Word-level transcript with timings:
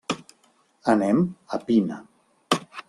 Anem 0.95 1.21
a 1.59 1.63
Pina. 1.69 2.03